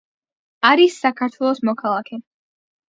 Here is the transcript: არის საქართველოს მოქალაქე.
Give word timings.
არის 0.71 0.97
საქართველოს 1.05 1.65
მოქალაქე. 1.71 2.23